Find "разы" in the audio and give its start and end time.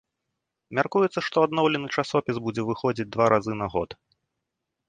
3.35-3.53